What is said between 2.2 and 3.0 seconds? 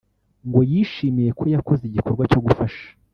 cyo gufasha